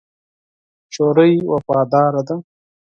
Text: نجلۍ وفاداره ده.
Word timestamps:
نجلۍ 0.89 1.33
وفاداره 1.51 2.21
ده. 2.27 2.35